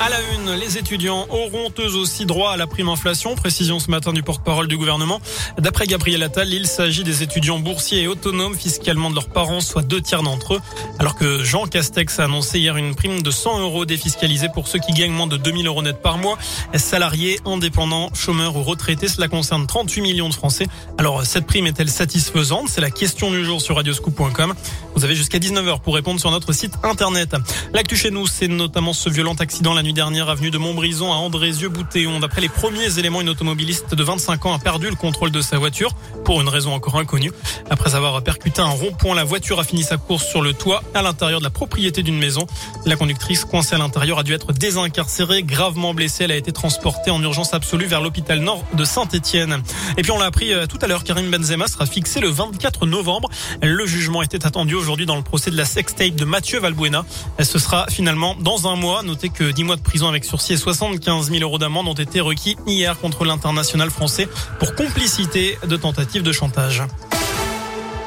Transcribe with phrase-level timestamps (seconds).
[0.00, 3.34] À la une, les étudiants auront eux aussi droit à la prime inflation.
[3.34, 5.20] Précision ce matin du porte-parole du gouvernement.
[5.58, 9.82] D'après Gabriel Attal, il s'agit des étudiants boursiers et autonomes fiscalement de leurs parents, soit
[9.82, 10.60] deux tiers d'entre eux.
[11.00, 14.78] Alors que Jean Castex a annoncé hier une prime de 100 euros défiscalisée pour ceux
[14.78, 16.38] qui gagnent moins de 2000 euros net par mois.
[16.74, 20.68] Salariés, indépendants, chômeurs ou retraités, cela concerne 38 millions de Français.
[20.96, 22.68] Alors cette prime est-elle satisfaisante?
[22.68, 24.54] C'est la question du jour sur radioscoop.com.
[24.94, 27.34] Vous avez jusqu'à 19h pour répondre sur notre site internet.
[27.74, 31.16] L'actu chez nous, c'est notamment ce violent accident la nuit dernière, avenue de Montbrison à
[31.16, 32.20] Andrézieux-Boutéon.
[32.20, 35.58] D'après les premiers éléments, une automobiliste de 25 ans a perdu le contrôle de sa
[35.58, 37.32] voiture pour une raison encore inconnue.
[37.70, 41.02] Après avoir percuté un rond-point, la voiture a fini sa course sur le toit à
[41.02, 42.46] l'intérieur de la propriété d'une maison.
[42.86, 46.24] La conductrice coincée à l'intérieur a dû être désincarcérée, gravement blessée.
[46.24, 49.62] Elle a été transportée en urgence absolue vers l'hôpital nord de Saint-Étienne.
[49.96, 52.86] Et puis on l'a appris euh, tout à l'heure, Karim Benzema sera fixé le 24
[52.86, 53.28] novembre.
[53.62, 57.04] Le jugement était attendu aujourd'hui dans le procès de la sextape de Mathieu Valbuena.
[57.40, 59.02] Ce sera finalement dans un mois.
[59.02, 62.20] Notez que 10 mois de prison avec sursis et 75 000 euros d'amende ont été
[62.20, 64.28] requis hier contre l'international français
[64.58, 66.82] pour complicité de tentative de chantage.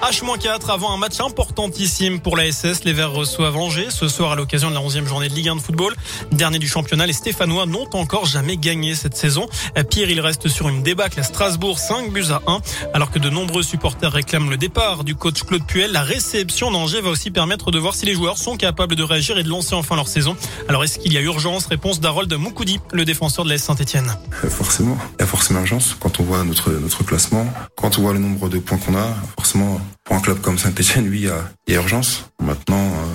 [0.02, 2.84] H-4 avant un match importantissime pour la SS.
[2.86, 5.58] Les Verts reçoivent Angers ce soir à l'occasion de la 11e journée de Ligue 1
[5.58, 5.96] de football.
[6.32, 9.48] Dernier du championnat, les Stéphanois n'ont encore jamais gagné cette saison.
[9.92, 12.62] Pire, il reste sur une débâcle à Strasbourg, 5 buts à 1.
[12.94, 17.02] Alors que de nombreux supporters réclament le départ du coach Claude Puel, la réception d'Angers
[17.02, 19.76] va aussi permettre de voir si les joueurs sont capables de réagir et de lancer
[19.76, 20.36] enfin leur saison.
[20.68, 21.68] Alors est-ce qu'il y a urgence?
[21.68, 24.12] Réponse d'Harold Moukoudi, le défenseur de la Saint-Etienne.
[24.44, 28.02] Euh, forcément, il y a forcément urgence quand on voit notre, notre classement, quand on
[28.02, 29.08] voit le nombre de points qu'on a,
[29.38, 31.28] forcément pour un club comme Saint-Etienne, oui,
[31.68, 32.32] il y a, urgence.
[32.42, 33.06] Maintenant, euh,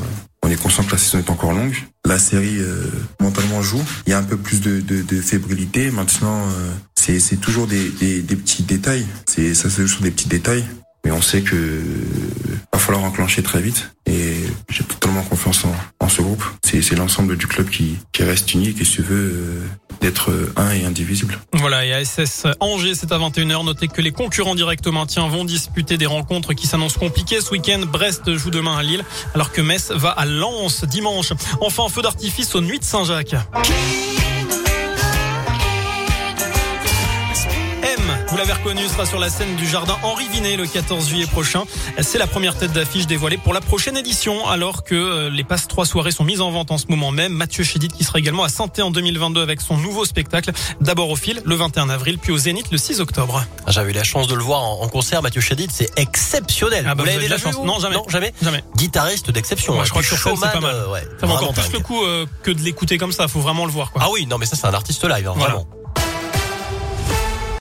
[0.42, 1.76] on est conscient que la saison est encore longue.
[2.04, 3.82] La série euh, mentalement joue.
[4.06, 5.90] Il y a un peu plus de, fébrilité.
[5.90, 7.90] Maintenant, euh, c'est toujours des,
[8.22, 9.06] petits détails.
[9.26, 10.64] C'est ça se joue des petits détails.
[11.04, 11.82] Mais on sait que
[12.72, 13.90] va falloir enclencher très vite.
[14.06, 14.36] Et
[14.70, 15.64] j'ai totalement confiance
[16.00, 16.44] en, ce groupe.
[16.64, 19.66] C'est l'ensemble du club qui, qui reste unique et se veut euh,
[20.06, 21.36] d'être un et indivisible.
[21.52, 23.64] Voilà, et à SS Angers, c'est à 21h.
[23.64, 27.40] Notez que les concurrents directs au maintien vont disputer des rencontres qui s'annoncent compliquées.
[27.40, 29.04] Ce week-end, Brest joue demain à Lille,
[29.34, 31.32] alors que Metz va à Lens dimanche.
[31.60, 33.34] Enfin, feu d'artifice aux Nuits de Saint-Jacques.
[38.36, 41.64] Vous l'avez reconnu, sera sur la scène du jardin Henri Vinet le 14 juillet prochain.
[42.02, 45.86] C'est la première tête d'affiche dévoilée pour la prochaine édition, alors que les passes trois
[45.86, 47.32] soirées sont mises en vente en ce moment même.
[47.32, 50.52] Mathieu Chédid qui sera également à saint en 2022 avec son nouveau spectacle.
[50.82, 53.42] D'abord au fil le 21 avril, puis au Zénith le 6 octobre.
[53.68, 56.84] J'avais eu la chance de le voir en concert, Mathieu Chédid, c'est exceptionnel.
[56.86, 57.96] Ah bah vous, l'avez déjà chance Non, jamais.
[57.96, 58.34] Non, jamais.
[58.42, 58.62] Jamais.
[58.76, 59.78] Guitariste d'exception.
[59.78, 60.74] Ouais, je crois que sur c'est pas mal.
[60.74, 63.28] Euh, ouais, ça encore plus le coup euh, que de l'écouter comme ça.
[63.28, 63.92] Faut vraiment le voir.
[63.92, 64.02] Quoi.
[64.04, 65.54] Ah oui, non, mais ça c'est un artiste live, hein, voilà.
[65.54, 65.75] vraiment.